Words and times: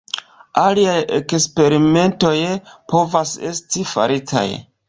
Aliaj 0.61 0.95
eksperimentoj 1.17 2.33
povas 2.95 3.37
esti 3.51 3.89
faritaj. 3.95 4.47